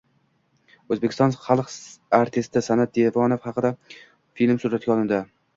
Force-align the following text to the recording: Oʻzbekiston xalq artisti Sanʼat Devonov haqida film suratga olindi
Oʻzbekiston 0.95 1.35
xalq 1.41 1.69
artisti 2.21 2.65
Sanʼat 2.69 2.97
Devonov 2.99 3.47
haqida 3.51 3.73
film 4.41 4.63
suratga 4.65 4.95
olindi 4.99 5.23